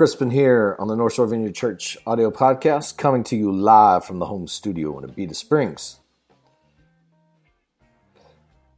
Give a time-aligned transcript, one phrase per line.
[0.00, 4.18] Crispin here on the North Shore Vineyard Church audio podcast, coming to you live from
[4.18, 6.00] the home studio in Abita Springs.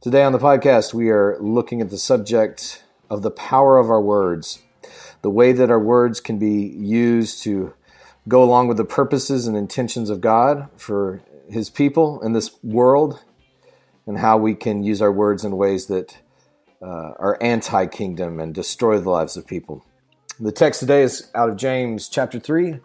[0.01, 4.01] Today on the podcast, we are looking at the subject of the power of our
[4.01, 4.63] words,
[5.21, 7.73] the way that our words can be used to
[8.27, 13.23] go along with the purposes and intentions of God for His people in this world,
[14.05, 16.17] and how we can use our words in ways that
[16.81, 19.85] uh, are anti kingdom and destroy the lives of people.
[20.39, 22.79] The text today is out of James chapter 3,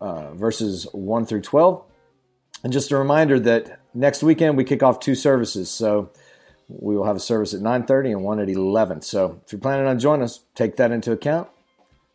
[0.00, 1.84] uh, verses 1 through 12.
[2.64, 5.70] And just a reminder that next weekend we kick off two services.
[5.70, 6.10] So
[6.68, 9.02] we will have a service at 9.30 and one at 11.
[9.02, 11.48] So if you're planning on joining us, take that into account.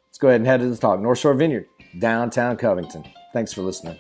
[0.08, 1.00] Let's go ahead and head to the talk.
[1.00, 1.68] North Shore Vineyard,
[2.00, 3.04] downtown Covington.
[3.34, 4.00] Thanks for listening.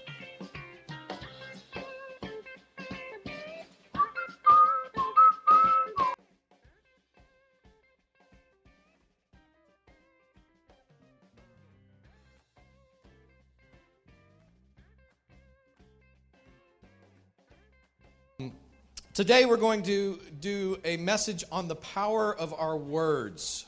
[19.13, 23.65] Today we're going to do a message on the power of our words.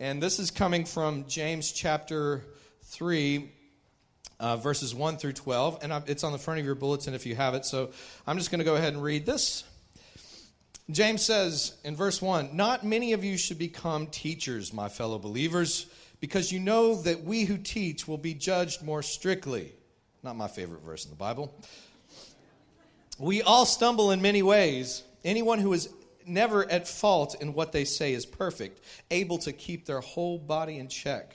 [0.00, 2.42] And this is coming from James chapter
[2.82, 3.52] 3,
[4.40, 5.78] uh, verses 1 through 12.
[5.82, 7.64] And it's on the front of your bulletin if you have it.
[7.64, 7.90] So
[8.26, 9.64] I'm just going to go ahead and read this.
[10.90, 15.86] James says in verse 1 Not many of you should become teachers, my fellow believers,
[16.20, 19.72] because you know that we who teach will be judged more strictly.
[20.22, 21.54] Not my favorite verse in the Bible.
[23.18, 25.02] We all stumble in many ways.
[25.24, 25.88] Anyone who is
[26.24, 30.78] never at fault in what they say is perfect, able to keep their whole body
[30.78, 31.34] in check.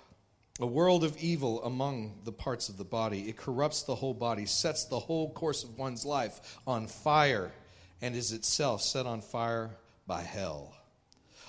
[0.59, 3.29] a world of evil among the parts of the body.
[3.29, 7.51] It corrupts the whole body, sets the whole course of one's life on fire,
[8.01, 9.71] and is itself set on fire
[10.07, 10.73] by hell.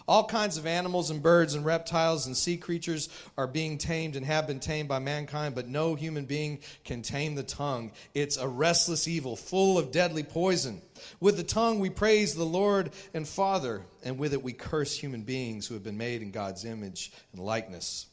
[0.08, 3.08] All kinds of animals and birds and reptiles and sea creatures
[3.38, 7.34] are being tamed and have been tamed by mankind, but no human being can tame
[7.34, 7.92] the tongue.
[8.14, 10.80] It's a restless evil, full of deadly poison.
[11.20, 15.22] With the tongue we praise the Lord and Father, and with it we curse human
[15.22, 18.06] beings who have been made in God's image and likeness.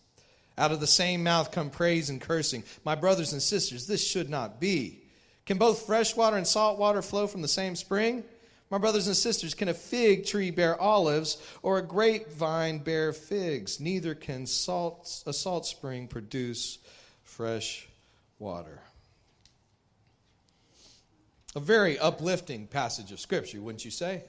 [0.59, 2.65] Out of the same mouth come praise and cursing.
[2.83, 4.99] My brothers and sisters, this should not be.
[5.45, 8.25] Can both fresh water and salt water flow from the same spring?
[8.69, 13.79] My brothers and sisters, can a fig tree bear olives or a grapevine bear figs?
[13.79, 16.77] Neither can salt, a salt spring produce
[17.23, 17.87] fresh
[18.37, 18.81] water.
[21.55, 24.23] A very uplifting passage of Scripture, wouldn't you say?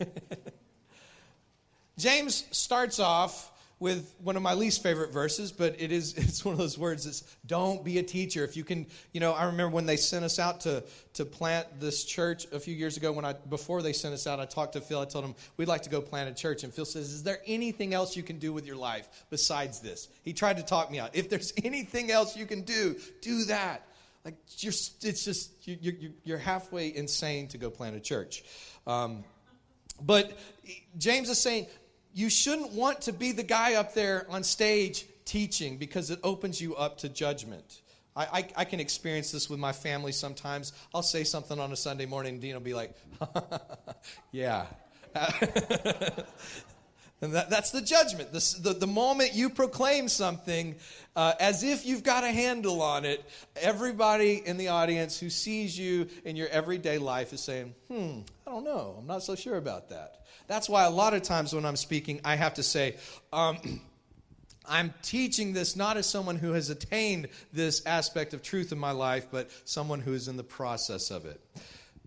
[1.98, 6.52] James starts off with one of my least favorite verses, but it is it's one
[6.52, 8.44] of those words that's don't be a teacher.
[8.44, 11.66] If you can, you know, I remember when they sent us out to to plant
[11.80, 14.74] this church a few years ago when I before they sent us out, I talked
[14.74, 16.62] to Phil, I told him we'd like to go plant a church.
[16.62, 20.08] And Phil says, Is there anything else you can do with your life besides this?
[20.22, 21.10] He tried to talk me out.
[21.14, 23.86] If there's anything else you can do, do that.
[24.24, 28.44] Like you're, it's just you're, you're halfway insane to go plant a church.
[28.86, 29.24] Um,
[30.02, 30.38] but
[30.98, 31.66] James is saying,
[32.14, 36.60] you shouldn't want to be the guy up there on stage teaching because it opens
[36.60, 37.82] you up to judgment.
[38.16, 40.72] I, I, I, can experience this with my family sometimes.
[40.92, 42.94] I'll say something on a Sunday morning, and Dean will be like,
[44.32, 44.66] Yeah.
[45.14, 46.24] and
[47.20, 48.32] that, that's the judgment.
[48.32, 50.76] The, the, the, moment you proclaim something
[51.14, 53.24] uh, as if you've got a handle on it,
[53.56, 58.50] everybody in the audience who sees you in your everyday life is saying, Hmm, I
[58.50, 58.96] don't know.
[58.98, 60.19] I'm not so sure about that.
[60.50, 62.96] That's why a lot of times when I'm speaking, I have to say,
[63.32, 63.80] um,
[64.68, 68.90] I'm teaching this not as someone who has attained this aspect of truth in my
[68.90, 71.40] life, but someone who is in the process of it.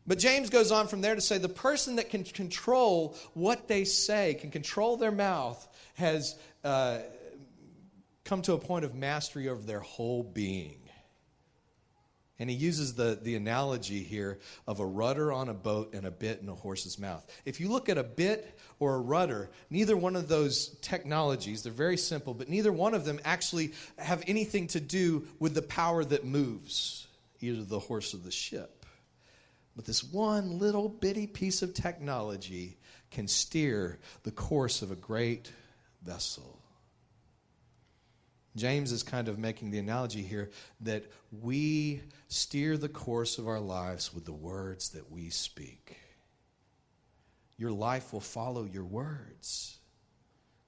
[0.05, 3.85] But James goes on from there to say the person that can control what they
[3.85, 6.97] say, can control their mouth, has uh,
[8.25, 10.82] come to a point of mastery over their whole being.
[12.39, 16.11] And he uses the, the analogy here of a rudder on a boat and a
[16.11, 17.25] bit in a horse's mouth.
[17.45, 21.71] If you look at a bit or a rudder, neither one of those technologies, they're
[21.71, 26.03] very simple, but neither one of them actually have anything to do with the power
[26.03, 27.07] that moves
[27.39, 28.85] either the horse or the ship.
[29.75, 32.77] But this one little bitty piece of technology
[33.11, 35.51] can steer the course of a great
[36.03, 36.52] vessel.
[38.55, 40.51] James is kind of making the analogy here
[40.81, 41.05] that
[41.41, 45.97] we steer the course of our lives with the words that we speak.
[47.57, 49.77] Your life will follow your words.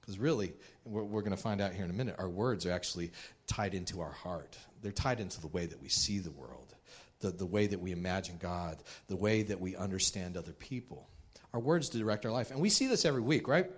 [0.00, 0.52] Because really,
[0.84, 3.12] we're, we're going to find out here in a minute, our words are actually
[3.46, 4.56] tied into our heart.
[4.82, 6.74] They're tied into the way that we see the world,
[7.20, 8.78] the, the way that we imagine God,
[9.08, 11.08] the way that we understand other people.
[11.52, 12.50] Our words direct our life.
[12.50, 13.70] And we see this every week, right?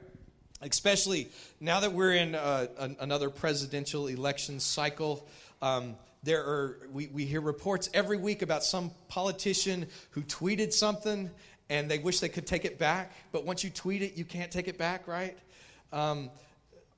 [0.63, 1.29] Especially
[1.61, 5.27] now that we're in uh, an, another presidential election cycle.
[5.63, 11.31] Um, there are we, we hear reports every week about some politician who tweeted something
[11.71, 14.51] and they wish they could take it back, but once you tweet it, you can't
[14.51, 15.37] take it back, right?
[15.93, 16.31] Um,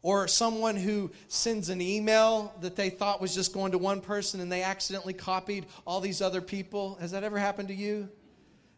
[0.03, 4.41] or someone who sends an email that they thought was just going to one person
[4.41, 6.97] and they accidentally copied all these other people.
[7.01, 8.09] Has that ever happened to you?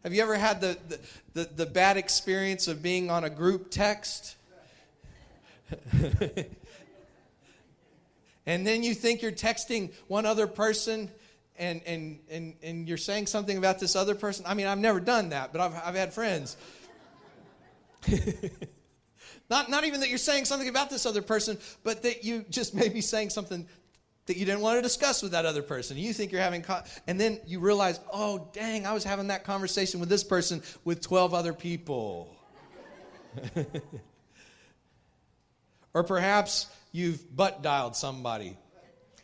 [0.03, 0.99] Have you ever had the, the,
[1.33, 4.35] the, the bad experience of being on a group text?
[8.45, 11.09] and then you think you're texting one other person
[11.57, 14.45] and, and, and, and you're saying something about this other person.
[14.47, 16.57] I mean, I've never done that, but I've, I've had friends.
[19.49, 22.73] not, not even that you're saying something about this other person, but that you just
[22.73, 23.67] may be saying something
[24.25, 25.97] that you didn't want to discuss with that other person.
[25.97, 26.63] You think you're having,
[27.07, 31.01] and then you realize, oh, dang, I was having that conversation with this person with
[31.01, 32.35] 12 other people.
[35.93, 38.57] Or perhaps you've butt dialed somebody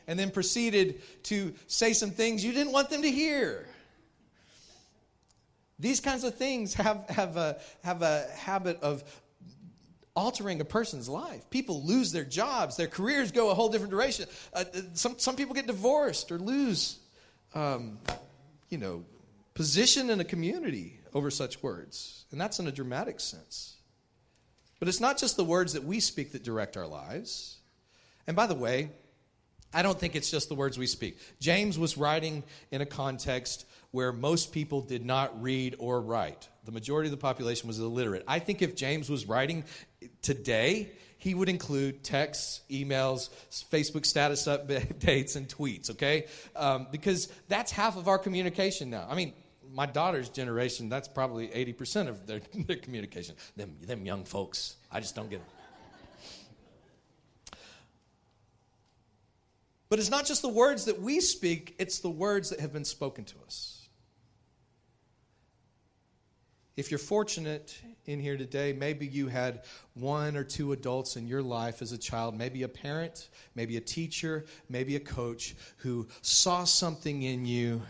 [0.07, 3.68] and then proceeded to say some things you didn't want them to hear.
[5.77, 9.04] These kinds of things have, have, a, have a habit of
[10.16, 11.50] altering a person's life.
[11.50, 14.27] People lose their jobs, their careers go a whole different direction.
[14.54, 16.98] Uh, some, some people get divorced or lose,
[17.56, 18.00] um,
[18.69, 19.06] you know,
[19.54, 22.25] position in a community over such words.
[22.31, 23.79] And that's in a dramatic sense.
[24.80, 27.58] But it's not just the words that we speak that direct our lives.
[28.28, 28.90] And by the way,
[29.74, 31.20] I don't think it's just the words we speak.
[31.40, 36.48] James was writing in a context where most people did not read or write.
[36.66, 38.24] The majority of the population was illiterate.
[38.28, 39.64] I think if James was writing
[40.22, 43.30] today, he would include texts, emails,
[43.72, 46.26] Facebook status updates, and tweets, okay?
[46.56, 49.06] Um, because that's half of our communication now.
[49.10, 49.34] I mean,
[49.74, 53.36] my daughter's generation, that's probably 80% of their, their communication.
[53.56, 55.45] Them, them young folks, I just don't get it.
[59.89, 62.86] But it's not just the words that we speak, it's the words that have been
[62.86, 63.88] spoken to us.
[66.77, 69.63] If you're fortunate in here today, maybe you had
[69.95, 73.81] one or two adults in your life as a child, maybe a parent, maybe a
[73.81, 77.81] teacher, maybe a coach who saw something in you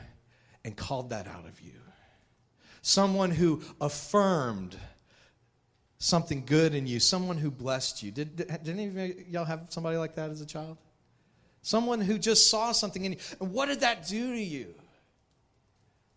[0.64, 1.74] and called that out of you.
[2.82, 4.76] Someone who affirmed
[5.98, 8.12] something good in you, someone who blessed you.
[8.12, 10.78] Did, did, did any of y'all have somebody like that as a child?
[11.62, 13.18] Someone who just saw something in you.
[13.42, 14.74] And what did that do to you?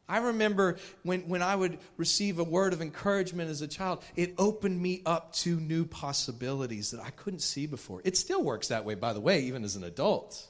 [0.08, 4.34] I remember when, when I would receive a word of encouragement as a child, it
[4.36, 8.02] opened me up to new possibilities that I couldn't see before.
[8.04, 10.48] It still works that way, by the way, even as an adult.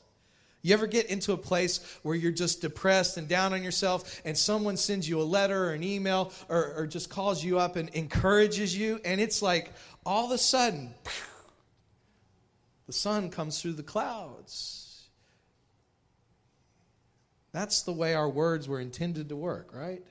[0.62, 4.38] You ever get into a place where you're just depressed and down on yourself, and
[4.38, 7.88] someone sends you a letter or an email or, or just calls you up and
[7.90, 9.72] encourages you, and it's like
[10.06, 10.94] all of a sudden,
[12.86, 15.08] the sun comes through the clouds.
[17.50, 20.02] That's the way our words were intended to work, right?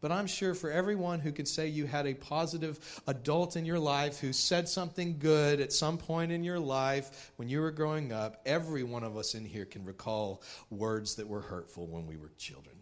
[0.00, 3.80] But I'm sure for everyone who could say you had a positive adult in your
[3.80, 8.12] life who said something good at some point in your life when you were growing
[8.12, 12.16] up, every one of us in here can recall words that were hurtful when we
[12.16, 12.76] were children,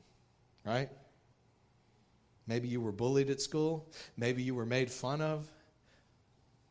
[0.64, 0.90] right?
[2.46, 3.88] Maybe you were bullied at school.
[4.16, 5.50] Maybe you were made fun of.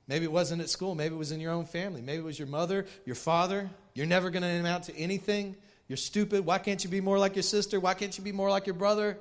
[0.08, 0.94] Maybe it wasn't at school.
[0.94, 2.02] Maybe it was in your own family.
[2.02, 3.70] Maybe it was your mother, your father.
[3.96, 5.56] You're never going to amount to anything.
[5.88, 6.46] You're stupid.
[6.46, 7.80] Why can't you be more like your sister?
[7.80, 9.18] Why can't you be more like your brother?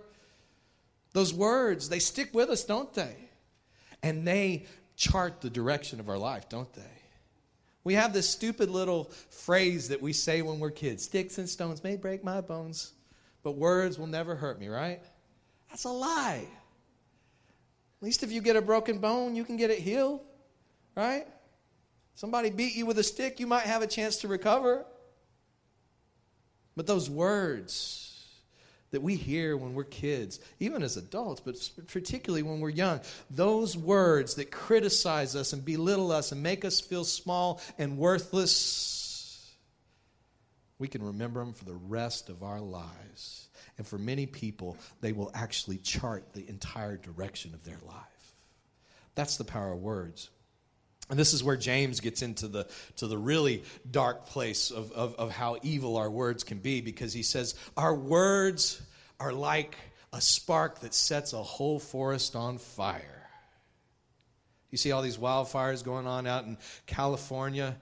[1.14, 3.16] Those words, they stick with us, don't they?
[4.02, 4.66] And they
[4.96, 6.82] chart the direction of our life, don't they?
[7.84, 11.84] We have this stupid little phrase that we say when we're kids sticks and stones
[11.84, 12.92] may break my bones,
[13.42, 15.00] but words will never hurt me, right?
[15.70, 16.46] That's a lie.
[18.00, 20.20] At least if you get a broken bone, you can get it healed,
[20.96, 21.26] right?
[22.16, 24.84] Somebody beat you with a stick, you might have a chance to recover.
[26.76, 28.03] But those words,
[28.94, 31.56] that we hear when we're kids, even as adults, but
[31.88, 33.00] particularly when we're young.
[33.28, 39.52] Those words that criticize us and belittle us and make us feel small and worthless,
[40.78, 43.48] we can remember them for the rest of our lives.
[43.78, 48.34] And for many people, they will actually chart the entire direction of their life.
[49.16, 50.30] That's the power of words.
[51.10, 55.14] And this is where James gets into the, to the really dark place of, of,
[55.16, 58.80] of how evil our words can be because he says, Our words
[59.20, 59.76] are like
[60.12, 63.28] a spark that sets a whole forest on fire.
[64.70, 66.56] You see all these wildfires going on out in
[66.86, 67.76] California.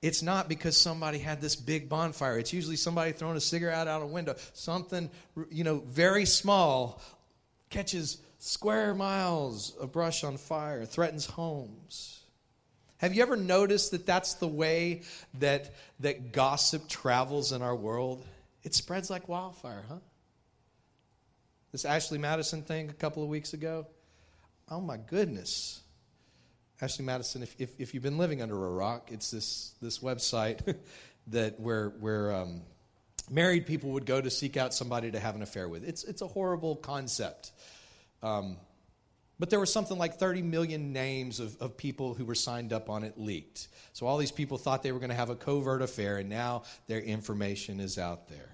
[0.00, 2.38] It's not because somebody had this big bonfire.
[2.38, 4.34] It's usually somebody throwing a cigarette out a window.
[4.52, 5.10] Something,
[5.50, 7.00] you know, very small
[7.70, 12.21] catches square miles of brush on fire, threatens homes.
[13.02, 15.02] Have you ever noticed that that's the way
[15.40, 18.24] that, that gossip travels in our world?
[18.62, 19.96] It spreads like wildfire, huh?
[21.72, 23.88] This Ashley Madison thing a couple of weeks ago.
[24.70, 25.80] Oh my goodness.
[26.80, 30.76] Ashley Madison, if, if, if, you've been living under a rock, it's this, this website
[31.26, 32.62] that where, where um,
[33.28, 35.82] married people would go to seek out somebody to have an affair with.
[35.82, 37.50] It's, it's a horrible concept.
[38.22, 38.58] Um,
[39.42, 42.88] but there were something like 30 million names of, of people who were signed up
[42.88, 43.66] on it leaked.
[43.92, 46.62] So all these people thought they were going to have a covert affair, and now
[46.86, 48.50] their information is out there.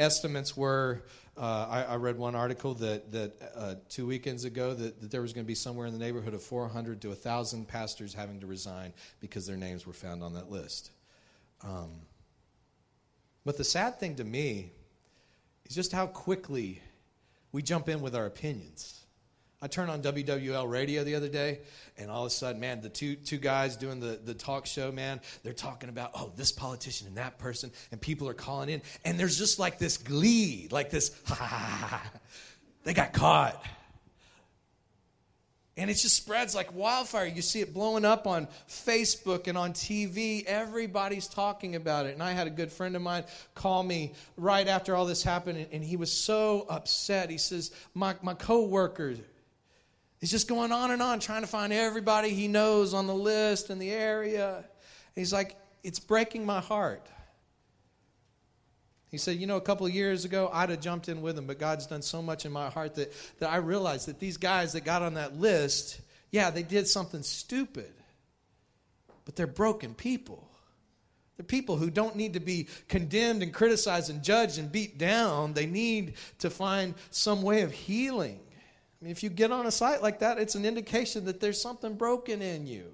[0.00, 1.04] Estimates were
[1.36, 5.22] uh, I, I, read one article that, that uh, two weekends ago that, that there
[5.22, 8.48] was going to be somewhere in the neighborhood of 400 to 1,000 pastors having to
[8.48, 10.90] resign because their names were found on that list.
[11.62, 12.00] Um,
[13.44, 14.72] but the sad thing to me
[15.66, 16.82] is just how quickly
[17.52, 18.99] we jump in with our opinions.
[19.62, 21.60] I turned on WWL radio the other day,
[21.98, 24.90] and all of a sudden, man, the two, two guys doing the, the talk show,
[24.90, 28.80] man, they're talking about, oh, this politician and that person, and people are calling in,
[29.04, 32.10] and there's just like this glee, like this, ha ha ha ha.
[32.84, 33.62] They got caught.
[35.76, 37.26] And it just spreads like wildfire.
[37.26, 40.44] You see it blowing up on Facebook and on TV.
[40.44, 42.14] Everybody's talking about it.
[42.14, 43.24] And I had a good friend of mine
[43.54, 47.30] call me right after all this happened, and he was so upset.
[47.30, 49.14] He says, My, my coworker
[50.20, 53.70] He's just going on and on, trying to find everybody he knows on the list
[53.70, 54.64] in the area.
[55.14, 57.06] he's like, It's breaking my heart.
[59.10, 61.46] He said, You know, a couple of years ago, I'd have jumped in with him,
[61.46, 64.74] but God's done so much in my heart that, that I realized that these guys
[64.74, 66.00] that got on that list,
[66.30, 67.92] yeah, they did something stupid,
[69.24, 70.46] but they're broken people.
[71.38, 75.54] They're people who don't need to be condemned and criticized and judged and beat down.
[75.54, 78.40] They need to find some way of healing.
[79.00, 81.60] I mean, if you get on a site like that, it's an indication that there's
[81.60, 82.92] something broken in you.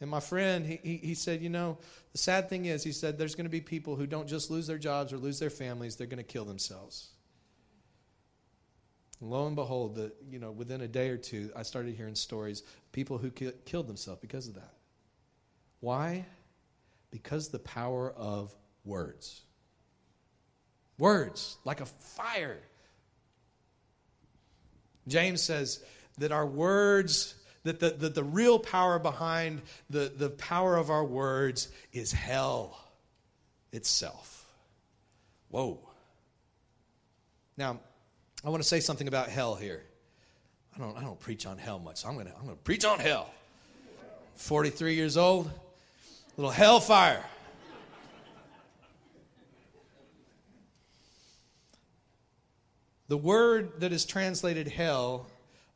[0.00, 1.78] And my friend, he, he, said, you know,
[2.12, 4.66] the sad thing is, he said, there's going to be people who don't just lose
[4.66, 7.08] their jobs or lose their families, they're going to kill themselves.
[9.20, 12.14] And lo and behold, the, you know, within a day or two, I started hearing
[12.14, 14.74] stories people who ki- killed themselves because of that.
[15.80, 16.26] Why?
[17.10, 18.54] Because the power of
[18.84, 19.40] words.
[20.98, 22.58] Words, like a fire
[25.08, 25.82] James says
[26.18, 27.34] that our words,
[27.64, 32.78] that the, the, the real power behind the, the power of our words is hell
[33.72, 34.46] itself.
[35.50, 35.78] Whoa.
[37.56, 37.80] Now,
[38.44, 39.82] I want to say something about hell here.
[40.74, 42.62] I don't, I don't preach on hell much, so I'm going to I'm going to
[42.62, 43.30] preach on hell.
[44.34, 45.50] 43 years old,
[46.36, 47.24] little hellfire.
[53.08, 55.26] The word that is translated hell,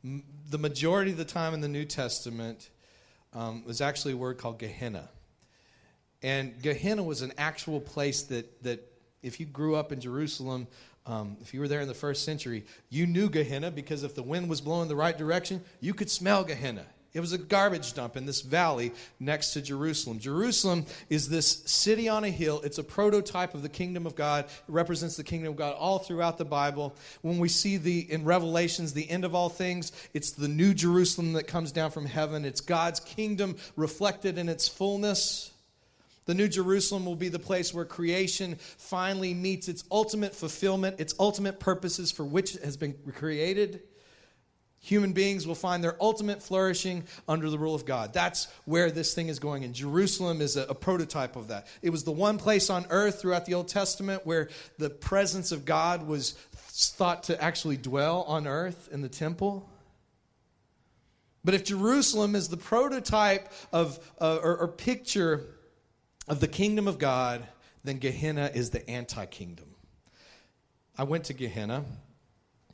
[0.03, 2.69] m- the majority of the time in the New Testament,
[3.33, 5.09] um, was actually a word called Gehenna.
[6.21, 8.85] And Gehenna was an actual place that, that
[9.23, 10.67] if you grew up in Jerusalem,
[11.05, 14.23] um, if you were there in the first century, you knew Gehenna because if the
[14.23, 16.85] wind was blowing the right direction, you could smell Gehenna.
[17.13, 20.19] It was a garbage dump in this valley next to Jerusalem.
[20.19, 22.61] Jerusalem is this city on a hill.
[22.63, 24.45] It's a prototype of the kingdom of God.
[24.45, 26.95] It represents the kingdom of God all throughout the Bible.
[27.21, 31.33] When we see the in Revelations the end of all things, it's the new Jerusalem
[31.33, 32.45] that comes down from heaven.
[32.45, 35.51] It's God's kingdom reflected in its fullness.
[36.25, 41.15] The New Jerusalem will be the place where creation finally meets its ultimate fulfillment, its
[41.19, 43.81] ultimate purposes for which it has been created.
[44.83, 48.13] Human beings will find their ultimate flourishing under the rule of God.
[48.13, 49.63] That's where this thing is going.
[49.63, 51.67] And Jerusalem is a, a, prototype of that.
[51.83, 55.65] It was the one place on earth throughout the Old Testament where the presence of
[55.65, 59.69] God was thought to actually dwell on earth in the temple.
[61.45, 65.45] But if Jerusalem is the prototype of, uh, or, or picture
[66.27, 67.47] of the kingdom of God,
[67.83, 69.75] then Gehenna is the anti kingdom.
[70.97, 71.85] I went to Gehenna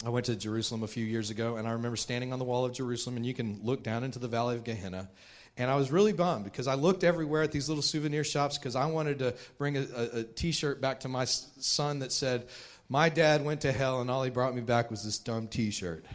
[0.05, 2.65] I went to Jerusalem a few years ago, and I remember standing on the wall
[2.65, 5.09] of Jerusalem, and you can look down into the valley of Gehenna.
[5.57, 8.75] And I was really bummed because I looked everywhere at these little souvenir shops because
[8.75, 12.47] I wanted to bring a a, a t-shirt back to my son that said,
[12.89, 16.05] "My dad went to hell and all he brought me back was this dumb t-shirt."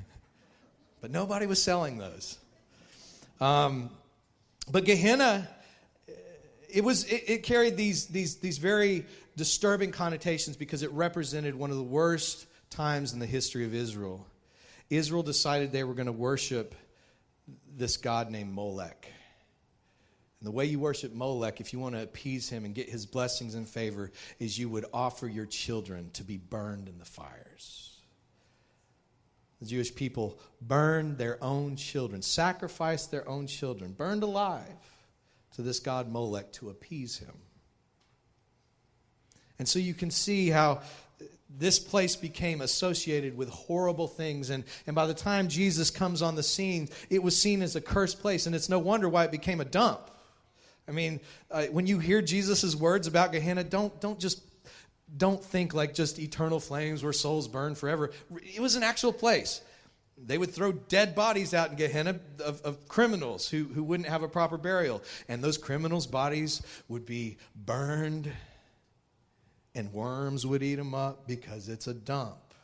[1.00, 2.36] but nobody was selling those.
[3.40, 3.88] Um,
[4.70, 5.48] but Gehenna,
[6.68, 11.70] it was it, it carried these these these very disturbing connotations because it represented one
[11.70, 14.26] of the worst times in the history of Israel.
[14.90, 16.74] Israel decided they were going to worship
[17.76, 19.08] this god named Molech.
[20.40, 23.06] And the way you worship Molech, if you want to appease him and get his
[23.06, 27.92] blessings and favor, is you would offer your children to be burned in the fires.
[29.60, 34.66] The Jewish people burned their own children, sacrificed their own children, burned alive
[35.54, 37.34] to this god Molech to appease him.
[39.62, 40.80] And so you can see how
[41.56, 44.50] this place became associated with horrible things.
[44.50, 47.80] And, and by the time Jesus comes on the scene, it was seen as a
[47.80, 48.46] cursed place.
[48.46, 50.10] And it's no wonder why it became a dump.
[50.88, 54.42] I mean, uh, when you hear Jesus' words about Gehenna, don't, don't just
[55.16, 58.10] don't think like just eternal flames where souls burn forever.
[58.42, 59.60] It was an actual place.
[60.18, 64.24] They would throw dead bodies out in Gehenna of, of criminals who, who wouldn't have
[64.24, 65.04] a proper burial.
[65.28, 68.32] And those criminals' bodies would be burned
[69.74, 72.54] and worms would eat them up because it's a dump,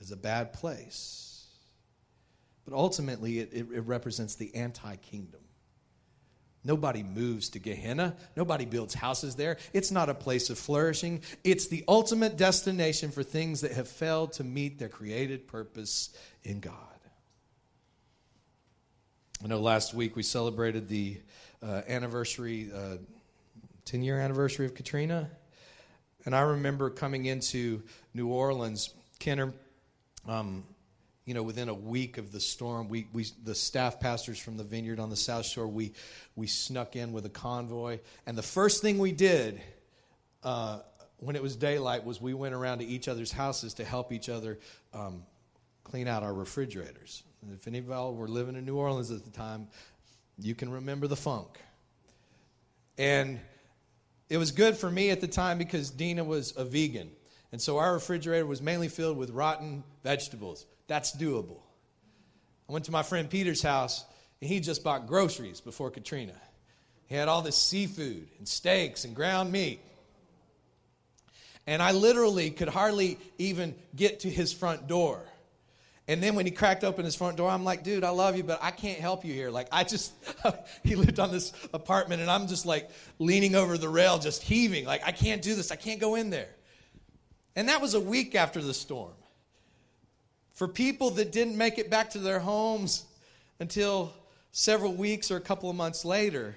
[0.00, 1.46] it's a bad place.
[2.64, 5.40] But ultimately, it, it, it represents the anti kingdom.
[6.64, 8.14] Nobody moves to Gehenna.
[8.36, 9.56] Nobody builds houses there.
[9.72, 11.22] It's not a place of flourishing.
[11.44, 16.10] It's the ultimate destination for things that have failed to meet their created purpose
[16.42, 16.74] in God.
[19.42, 21.20] I know last week we celebrated the
[21.62, 22.96] uh, anniversary, uh,
[23.84, 25.30] 10 year anniversary of Katrina.
[26.28, 27.82] And I remember coming into
[28.12, 29.54] New Orleans, Kenner,
[30.28, 30.62] um,
[31.24, 34.62] you know, within a week of the storm, we, we the staff pastors from the
[34.62, 35.94] vineyard on the South Shore, we
[36.36, 39.58] we snuck in with a convoy, and the first thing we did
[40.44, 40.80] uh,
[41.16, 44.28] when it was daylight was we went around to each other's houses to help each
[44.28, 44.58] other
[44.92, 45.22] um,
[45.82, 47.22] clean out our refrigerators.
[47.40, 49.68] And if any of y'all were living in New Orleans at the time,
[50.38, 51.58] you can remember the funk.
[52.98, 53.40] And
[54.28, 57.10] it was good for me at the time because Dina was a vegan.
[57.50, 60.66] And so our refrigerator was mainly filled with rotten vegetables.
[60.86, 61.60] That's doable.
[62.68, 64.04] I went to my friend Peter's house,
[64.40, 66.34] and he just bought groceries before Katrina.
[67.06, 69.80] He had all this seafood and steaks and ground meat.
[71.66, 75.22] And I literally could hardly even get to his front door.
[76.08, 78.42] And then when he cracked open his front door, I'm like, dude, I love you,
[78.42, 79.50] but I can't help you here.
[79.50, 80.14] Like, I just,
[80.82, 84.86] he lived on this apartment, and I'm just like leaning over the rail, just heaving.
[84.86, 85.70] Like, I can't do this.
[85.70, 86.48] I can't go in there.
[87.54, 89.12] And that was a week after the storm.
[90.54, 93.04] For people that didn't make it back to their homes
[93.60, 94.14] until
[94.50, 96.56] several weeks or a couple of months later,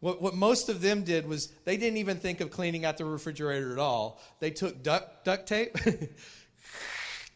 [0.00, 3.04] what, what most of them did was they didn't even think of cleaning out the
[3.04, 4.20] refrigerator at all.
[4.40, 5.76] They took duct, duct tape.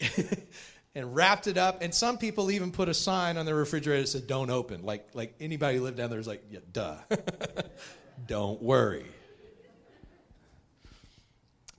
[0.95, 1.83] and wrapped it up.
[1.83, 4.83] And some people even put a sign on the refrigerator that said, Don't open.
[4.83, 6.97] Like, like anybody who lived down there is like, Yeah, duh.
[8.27, 9.07] Don't worry.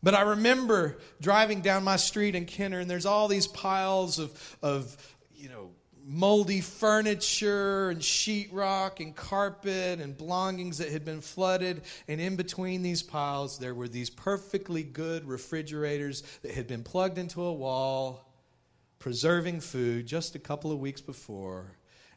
[0.04, 4.58] But I remember driving down my street in Kenner, and there's all these piles of,
[4.63, 4.97] of
[5.36, 5.69] you know,
[6.04, 11.84] moldy furniture and sheetrock and carpet and belongings that had been flooded.
[12.08, 17.19] And in between these piles, there were these perfectly good refrigerators that had been plugged
[17.19, 18.31] into a wall
[19.02, 21.66] preserving food just a couple of weeks before,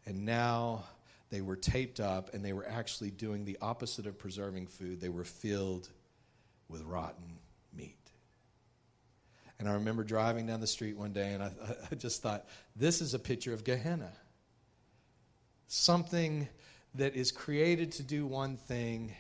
[0.05, 0.85] and now
[1.31, 5.01] they were taped up and they were actually doing the opposite of preserving food.
[5.01, 5.89] They were filled
[6.69, 7.39] with rotten
[7.75, 7.97] meat.
[9.59, 11.53] And I remember driving down the street one day and I,
[11.91, 14.13] I just thought, this is a picture of Gehenna.
[15.67, 16.49] Something
[16.97, 19.17] that is created to do one thing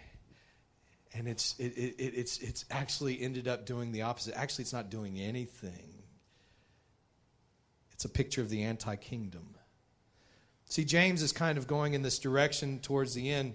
[1.14, 4.36] and it's, it, it, it's, it's actually ended up doing the opposite.
[4.36, 5.93] Actually, it's not doing anything.
[7.94, 9.54] It's a picture of the anti kingdom.
[10.66, 13.54] See, James is kind of going in this direction towards the end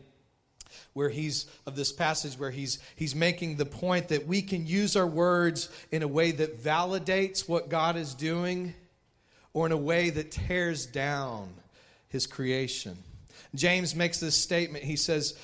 [0.93, 4.95] where he's of this passage where he's he's making the point that we can use
[4.95, 8.73] our words in a way that validates what God is doing
[9.53, 11.49] or in a way that tears down
[12.07, 12.97] his creation.
[13.55, 14.83] James makes this statement.
[14.83, 15.35] He says,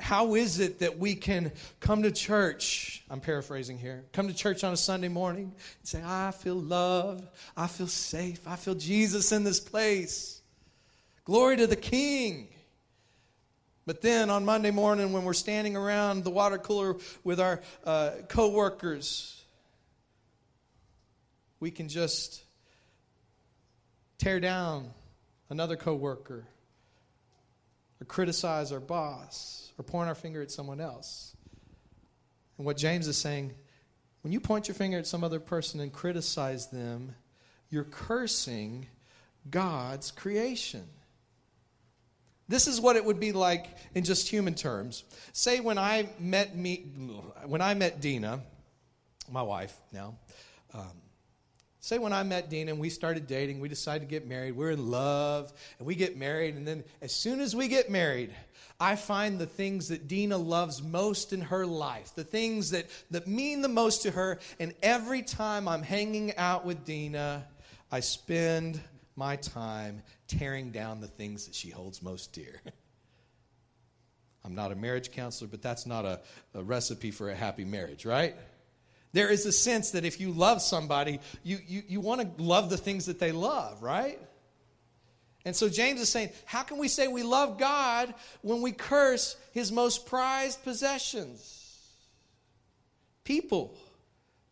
[0.00, 3.04] how is it that we can come to church?
[3.10, 4.04] I'm paraphrasing here.
[4.12, 7.26] Come to church on a Sunday morning and say, I feel loved.
[7.56, 8.46] I feel safe.
[8.46, 10.40] I feel Jesus in this place.
[11.24, 12.48] Glory to the King.
[13.86, 18.10] But then on Monday morning, when we're standing around the water cooler with our uh,
[18.28, 19.42] co workers,
[21.60, 22.42] we can just
[24.18, 24.90] tear down
[25.48, 26.46] another co worker
[28.00, 31.36] or criticize our boss or point our finger at someone else.
[32.56, 33.54] And what James is saying,
[34.22, 37.14] when you point your finger at some other person and criticize them,
[37.70, 38.86] you're cursing
[39.48, 40.84] God's creation.
[42.48, 45.04] This is what it would be like in just human terms.
[45.32, 46.76] Say when I met me,
[47.46, 48.40] when I met Dina,
[49.30, 50.16] my wife now.
[50.72, 50.92] Um,
[51.88, 54.52] say when I met Dina and we started dating, we decided to get married.
[54.52, 58.30] We're in love, and we get married, and then as soon as we get married,
[58.78, 63.26] I find the things that Dina loves most in her life, the things that, that
[63.26, 64.38] mean the most to her.
[64.60, 67.44] And every time I'm hanging out with Dina,
[67.90, 68.80] I spend
[69.16, 72.60] my time tearing down the things that she holds most dear.
[74.44, 76.20] I'm not a marriage counselor, but that's not a,
[76.54, 78.36] a recipe for a happy marriage, right?
[79.12, 82.70] There is a sense that if you love somebody, you, you, you want to love
[82.70, 84.20] the things that they love, right?
[85.44, 89.36] And so James is saying, how can we say we love God when we curse
[89.52, 91.54] his most prized possessions?
[93.24, 93.76] People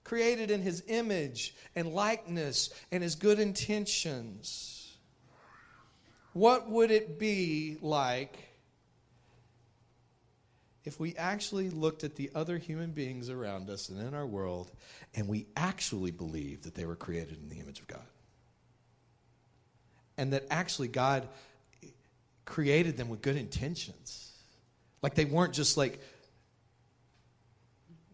[0.04, 4.96] created in his image and likeness and his good intentions.
[6.32, 8.38] What would it be like
[10.86, 14.70] if we actually looked at the other human beings around us and in our world
[15.14, 18.06] and we actually believed that they were created in the image of God?
[20.16, 21.28] And that actually God
[22.46, 24.32] created them with good intentions.
[25.02, 26.00] Like they weren't just like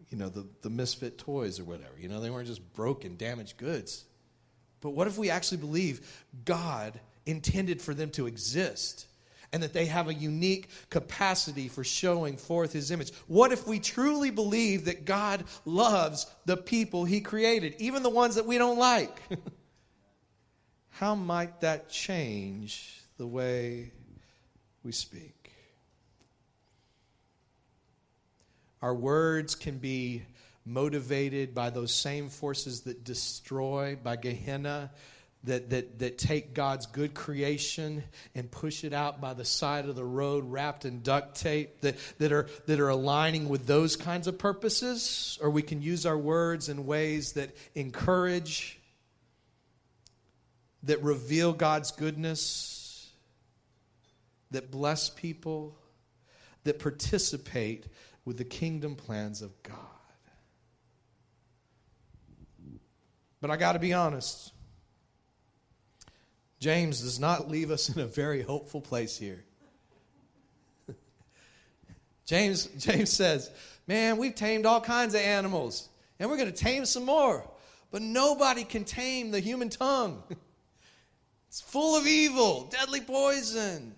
[0.09, 1.93] you know, the, the misfit toys or whatever.
[1.97, 4.05] You know, they weren't just broken, damaged goods.
[4.79, 9.07] But what if we actually believe God intended for them to exist
[9.53, 13.13] and that they have a unique capacity for showing forth his image?
[13.27, 18.35] What if we truly believe that God loves the people he created, even the ones
[18.35, 19.21] that we don't like?
[20.89, 23.91] How might that change the way
[24.83, 25.51] we speak?
[28.81, 30.23] Our words can be
[30.65, 34.91] motivated by those same forces that destroy, by Gehenna,
[35.45, 38.03] that, that, that take God's good creation
[38.33, 41.95] and push it out by the side of the road wrapped in duct tape, that,
[42.19, 45.37] that, are, that are aligning with those kinds of purposes.
[45.41, 48.79] Or we can use our words in ways that encourage,
[50.83, 53.09] that reveal God's goodness,
[54.51, 55.75] that bless people,
[56.63, 57.87] that participate
[58.23, 59.75] with the kingdom plans of God.
[63.41, 64.52] But I got to be honest.
[66.63, 69.43] James does not leave us in a very hopeful place here.
[72.25, 73.51] James, James says,
[73.85, 77.45] Man, we've tamed all kinds of animals, and we're going to tame some more.
[77.91, 80.23] But nobody can tame the human tongue.
[81.49, 83.93] it's full of evil, deadly poison.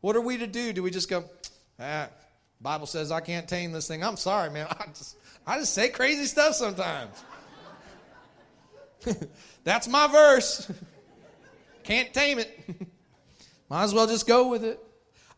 [0.00, 0.72] What are we to do?
[0.72, 1.26] Do we just go,
[1.78, 2.08] ah,
[2.60, 4.02] Bible says I can't tame this thing.
[4.02, 4.66] I'm sorry, man.
[4.80, 5.16] I just,
[5.46, 7.22] I just say crazy stuff sometimes.
[9.62, 10.68] That's my verse.
[11.90, 12.58] Can't tame it.
[13.68, 14.80] Might as well just go with it.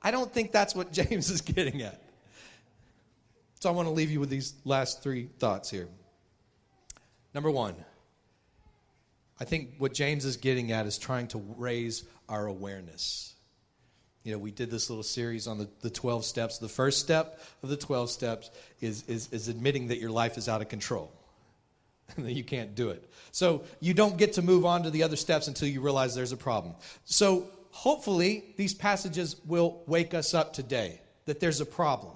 [0.02, 2.02] I don't think that's what James is getting at.
[3.60, 5.88] So I want to leave you with these last three thoughts here.
[7.34, 7.74] Number one,
[9.40, 13.32] I think what James is getting at is trying to raise our awareness
[14.24, 16.58] you know, we did this little series on the, the 12 steps.
[16.58, 20.48] The first step of the 12 steps is, is, is admitting that your life is
[20.48, 21.12] out of control
[22.18, 23.09] you can't do it.
[23.31, 26.33] So you don't get to move on to the other steps until you realize there's
[26.33, 26.75] a problem.
[27.05, 32.14] So hopefully, these passages will wake us up today that there's a problem.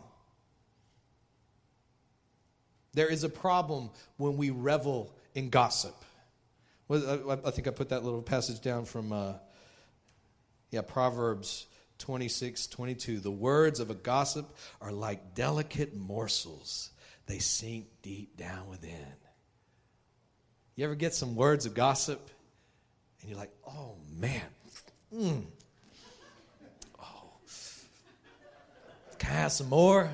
[2.94, 5.94] There is a problem when we revel in gossip.
[6.88, 9.34] I, I think I put that little passage down from, uh,
[10.70, 11.66] yeah, Proverbs
[11.98, 13.20] 26, 22.
[13.20, 16.90] The words of a gossip are like delicate morsels,
[17.26, 19.06] they sink deep down within.
[20.76, 22.30] You ever get some words of gossip
[23.20, 24.42] and you're like, oh man,
[25.12, 25.42] mm.
[27.02, 27.30] oh,
[29.18, 30.10] can I have some more?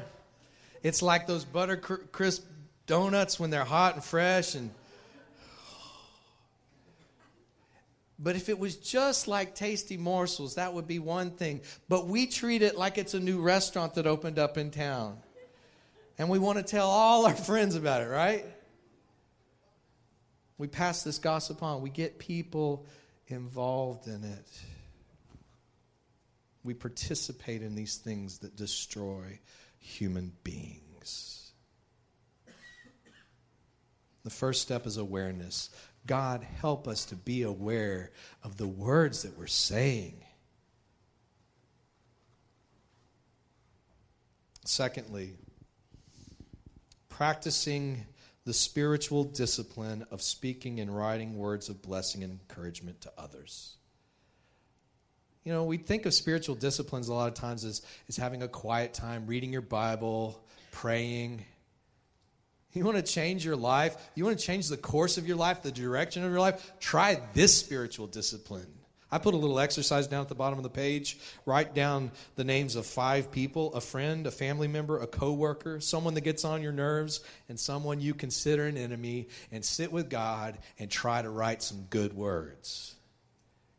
[0.84, 2.44] It's like those butter crisp
[2.86, 4.70] donuts when they're hot and fresh and
[8.22, 11.60] But if it was just like tasty morsels, that would be one thing.
[11.88, 15.18] But we treat it like it's a new restaurant that opened up in town.
[16.18, 18.44] And we want to tell all our friends about it, right?
[20.62, 21.82] We pass this gossip on.
[21.82, 22.86] We get people
[23.26, 24.62] involved in it.
[26.62, 29.40] We participate in these things that destroy
[29.80, 31.50] human beings.
[34.22, 35.68] The first step is awareness.
[36.06, 38.12] God, help us to be aware
[38.44, 40.22] of the words that we're saying.
[44.64, 45.32] Secondly,
[47.08, 48.06] practicing
[48.44, 53.76] the spiritual discipline of speaking and writing words of blessing and encouragement to others.
[55.44, 58.48] You know, we think of spiritual disciplines a lot of times as, as having a
[58.48, 61.44] quiet time, reading your Bible, praying.
[62.72, 63.96] You want to change your life?
[64.14, 66.72] You want to change the course of your life, the direction of your life?
[66.80, 68.72] Try this spiritual discipline.
[69.12, 71.18] I put a little exercise down at the bottom of the page.
[71.44, 76.14] Write down the names of five people a friend, a family member, a coworker, someone
[76.14, 77.20] that gets on your nerves,
[77.50, 81.86] and someone you consider an enemy, and sit with God and try to write some
[81.90, 82.94] good words.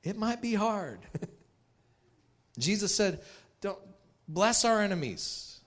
[0.03, 0.99] It might be hard.
[2.59, 3.19] Jesus said,
[3.59, 3.79] Don't
[4.27, 5.59] bless our enemies.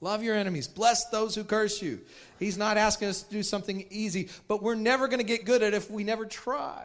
[0.00, 0.66] Love your enemies.
[0.66, 2.00] Bless those who curse you.
[2.40, 5.62] He's not asking us to do something easy, but we're never going to get good
[5.62, 6.84] at it if we never try.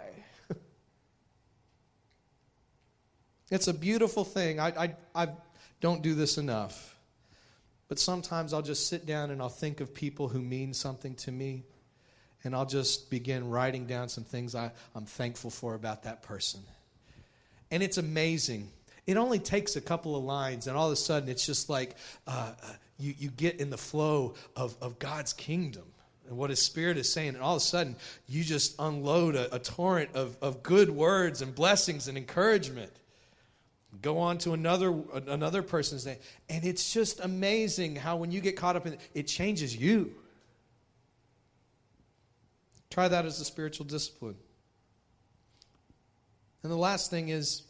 [3.49, 4.59] It's a beautiful thing.
[4.59, 5.29] I, I, I
[5.81, 6.95] don't do this enough.
[7.87, 11.31] But sometimes I'll just sit down and I'll think of people who mean something to
[11.31, 11.63] me.
[12.43, 16.61] And I'll just begin writing down some things I, I'm thankful for about that person.
[17.71, 18.69] And it's amazing
[19.09, 21.95] it only takes a couple of lines, and all of a sudden it's just like
[22.27, 25.85] uh, uh, you, you get in the flow of, of God's kingdom
[26.27, 27.29] and what His Spirit is saying.
[27.29, 27.95] And all of a sudden
[28.27, 32.91] you just unload a, a torrent of, of good words and blessings and encouragement.
[34.01, 34.95] Go on to another
[35.27, 38.99] another person's name, and it's just amazing how when you get caught up in it,
[39.13, 40.13] it changes you.
[42.89, 44.35] Try that as a spiritual discipline.
[46.63, 47.63] And the last thing is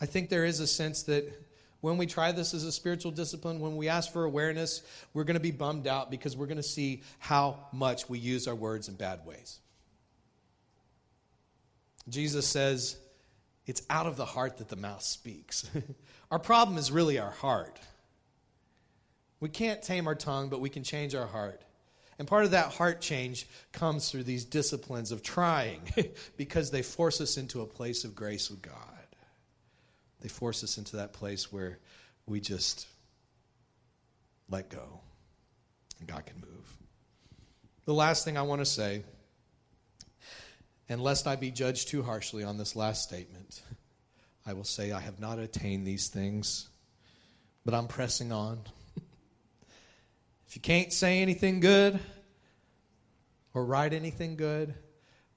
[0.00, 1.30] I think there is a sense that
[1.80, 4.82] when we try this as a spiritual discipline, when we ask for awareness,
[5.14, 8.46] we're going to be bummed out because we're going to see how much we use
[8.48, 9.60] our words in bad ways.
[12.08, 12.96] Jesus says,
[13.66, 15.68] it's out of the heart that the mouth speaks.
[16.30, 17.78] our problem is really our heart.
[19.40, 21.62] We can't tame our tongue, but we can change our heart.
[22.18, 25.80] And part of that heart change comes through these disciplines of trying
[26.36, 28.74] because they force us into a place of grace with God.
[30.20, 31.78] They force us into that place where
[32.26, 32.86] we just
[34.50, 35.00] let go
[35.98, 36.76] and God can move.
[37.86, 39.02] The last thing I want to say,
[40.90, 43.62] and lest I be judged too harshly on this last statement,
[44.44, 46.68] I will say I have not attained these things,
[47.64, 48.58] but I'm pressing on.
[50.48, 52.00] if you can't say anything good
[53.54, 54.74] or write anything good,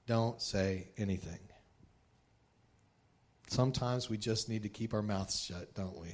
[0.08, 1.38] don't say anything.
[3.46, 6.08] Sometimes we just need to keep our mouths shut, don't we?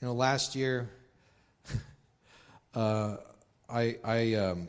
[0.00, 0.90] You know, last year,
[2.74, 3.16] uh,
[3.68, 4.68] I, I um,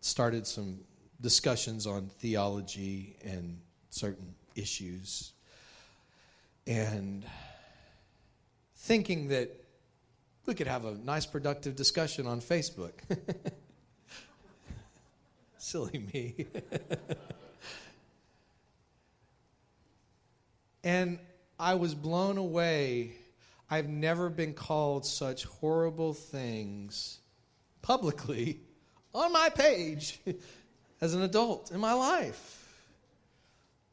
[0.00, 0.80] started some
[1.22, 3.58] discussions on theology and
[3.88, 5.32] certain issues.
[6.66, 7.24] And
[8.76, 9.50] thinking that
[10.44, 12.92] we could have a nice, productive discussion on Facebook.
[15.56, 16.46] Silly me.
[20.84, 21.18] And
[21.58, 23.12] I was blown away.
[23.70, 27.20] I've never been called such horrible things
[27.80, 28.60] publicly
[29.14, 30.20] on my page
[31.02, 32.60] as an adult in my life.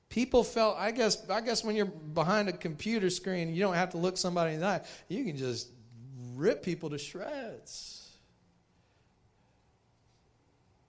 [0.09, 3.89] People felt, I guess, I guess when you're behind a computer screen, you don't have
[3.91, 4.81] to look somebody in the eye.
[5.07, 5.69] You can just
[6.35, 8.07] rip people to shreds.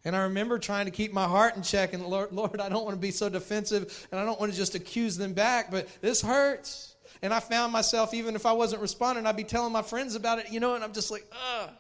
[0.05, 2.85] And I remember trying to keep my heart in check and Lord, Lord, I don't
[2.85, 5.89] want to be so defensive and I don't want to just accuse them back, but
[6.03, 6.97] this hurts.
[7.23, 10.39] And I found myself, even if I wasn't responding, I'd be telling my friends about
[10.39, 11.71] it, you know, and I'm just like, ugh.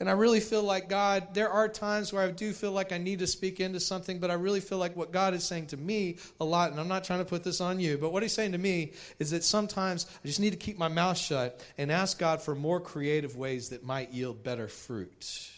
[0.00, 2.96] And I really feel like God, there are times where I do feel like I
[2.96, 5.76] need to speak into something, but I really feel like what God is saying to
[5.76, 8.32] me a lot, and I'm not trying to put this on you, but what He's
[8.32, 11.92] saying to me is that sometimes I just need to keep my mouth shut and
[11.92, 15.50] ask God for more creative ways that might yield better fruit.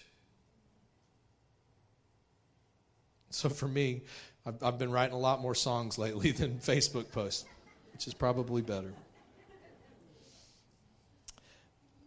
[3.30, 4.02] So for me,
[4.44, 7.44] I've, I've been writing a lot more songs lately than Facebook posts,
[7.92, 8.92] which is probably better.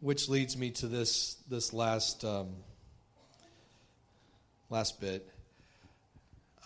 [0.06, 2.50] Which leads me to this this last um,
[4.70, 5.28] last bit.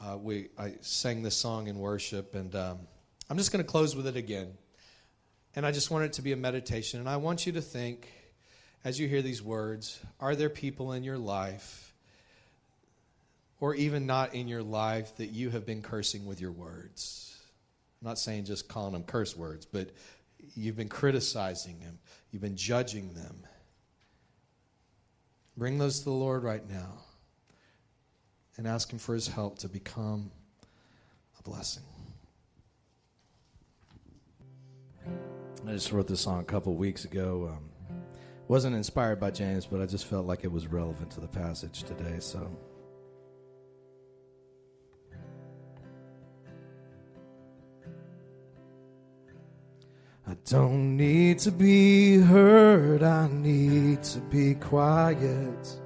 [0.03, 2.79] Uh, we I sang this song in worship, and um,
[3.29, 4.51] I'm just going to close with it again.
[5.55, 8.11] And I just want it to be a meditation, and I want you to think,
[8.83, 11.93] as you hear these words, are there people in your life?
[13.61, 17.37] or even not in your life that you have been cursing with your words.
[18.01, 19.89] I'm not saying just calling them curse words, but
[20.55, 21.99] you've been criticizing them,
[22.31, 23.45] you've been judging them.
[25.57, 26.99] Bring those to the Lord right now
[28.57, 30.31] and ask Him for His help to become
[31.37, 31.83] a blessing.
[35.67, 37.53] I just wrote this song a couple weeks ago.
[37.53, 37.69] Um,
[38.47, 41.83] wasn't inspired by James, but I just felt like it was relevant to the passage
[41.83, 42.15] today.
[42.19, 42.49] So.
[50.49, 55.77] Don't need to be heard, I need to be quiet.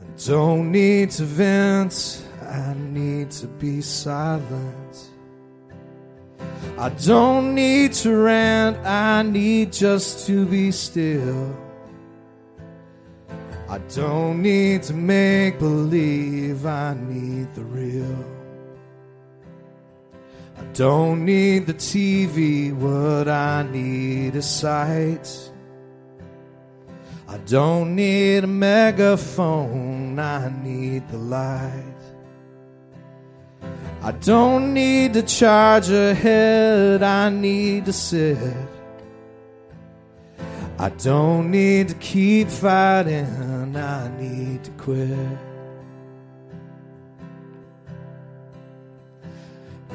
[0.00, 5.10] I don't need to vent, I need to be silent.
[6.78, 11.54] I don't need to rant, I need just to be still.
[13.68, 18.37] I don't need to make believe, I need the real.
[20.78, 25.28] Don't need the TV, what I need is sight.
[27.26, 32.02] I don't need a megaphone, I need the light.
[34.02, 38.38] I don't need to charge ahead, I need to sit.
[40.78, 45.47] I don't need to keep fighting, I need to quit.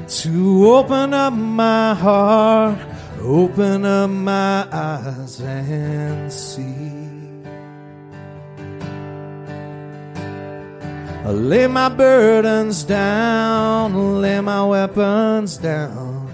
[0.08, 2.78] To open up my heart,
[3.22, 6.92] open up my eyes and see.
[11.26, 16.30] I lay my burdens down, lay my weapons down,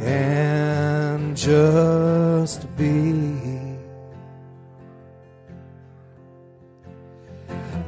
[0.00, 3.54] and just be.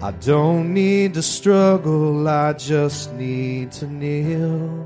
[0.00, 4.85] I don't need to struggle, I just need to kneel.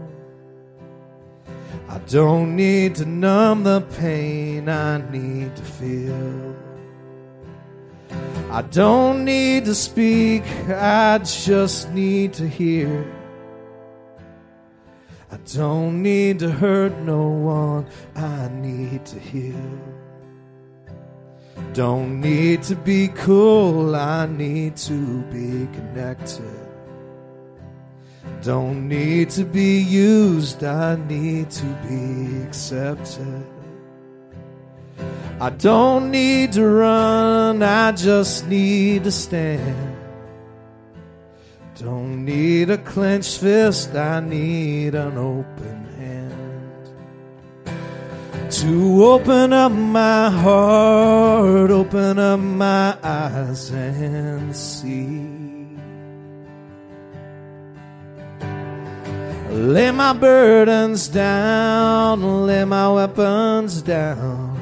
[1.90, 6.56] I don't need to numb the pain, I need to feel.
[8.48, 13.04] I don't need to speak, I just need to hear.
[15.32, 19.80] I don't need to hurt no one, I need to heal.
[21.72, 26.59] Don't need to be cool, I need to be connected.
[28.42, 33.46] Don't need to be used, I need to be accepted.
[35.40, 39.96] I don't need to run, I just need to stand.
[41.78, 46.90] Don't need a clenched fist, I need an open hand.
[48.50, 55.29] To open up my heart, open up my eyes and see.
[59.50, 64.56] Lay my burdens down, lay my weapons down,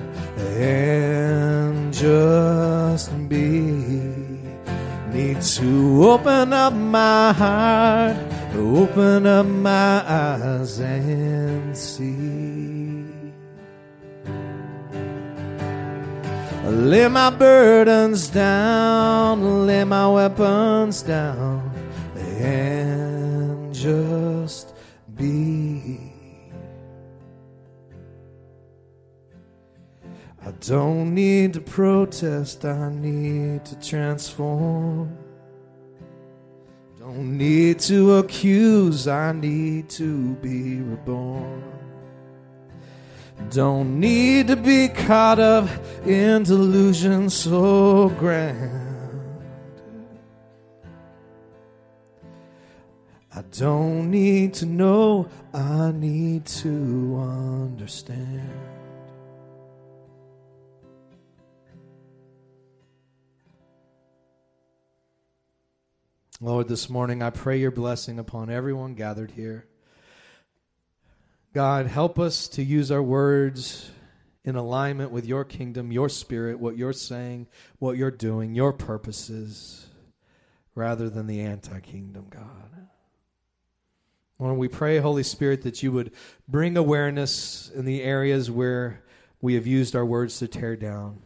[0.56, 3.68] and just be.
[5.12, 8.16] Need to open up my heart,
[8.56, 13.04] open up my eyes and see.
[16.64, 21.70] Lay my burdens down, lay my weapons down,
[22.16, 22.77] and
[30.68, 35.16] don't need to protest, I need to transform.
[36.98, 41.62] Don't need to accuse, I need to be reborn.
[43.48, 45.70] Don't need to be caught up
[46.04, 49.40] in delusion so grand.
[53.34, 58.77] I don't need to know, I need to understand.
[66.40, 69.66] Lord, this morning I pray your blessing upon everyone gathered here.
[71.52, 73.90] God, help us to use our words
[74.44, 77.48] in alignment with your kingdom, your spirit, what you're saying,
[77.80, 79.88] what you're doing, your purposes,
[80.76, 82.86] rather than the anti kingdom, God.
[84.38, 86.12] Lord, we pray, Holy Spirit, that you would
[86.46, 89.02] bring awareness in the areas where
[89.40, 91.20] we have used our words to tear down.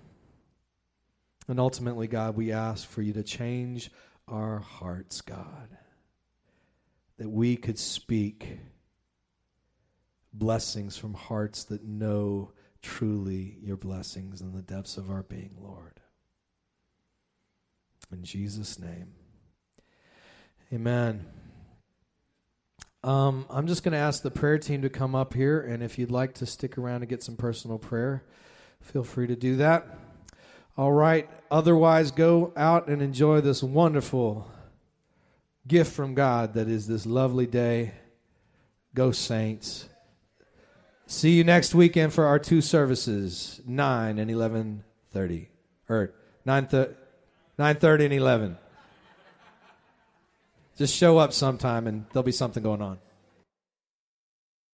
[1.49, 3.91] And ultimately, God, we ask for you to change
[4.29, 5.69] our hearts, God,
[7.19, 8.59] that we could speak
[10.33, 16.01] blessings from hearts that know truly your blessings in the depths of our being, Lord.
[18.13, 19.13] In Jesus' name,
[20.73, 21.25] amen.
[23.05, 25.99] Um, I'm just going to ask the prayer team to come up here, and if
[25.99, 28.23] you'd like to stick around and get some personal prayer,
[28.81, 29.87] feel free to do that.
[30.77, 31.29] All right.
[31.51, 34.51] Otherwise, go out and enjoy this wonderful
[35.67, 37.93] gift from God that is this lovely day.
[38.95, 39.89] Go, Saints.
[41.07, 45.49] See you next weekend for our two services, 9 and 11.30.
[45.89, 46.15] Or
[46.47, 46.95] 9.30
[47.59, 48.59] 9.30 and 11.
[50.77, 52.99] Just show up sometime and there'll be something going on.